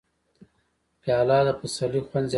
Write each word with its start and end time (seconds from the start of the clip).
پیاله 1.01 1.37
د 1.47 1.49
پسرلي 1.59 2.01
خوند 2.07 2.25
زیاتوي. 2.25 2.29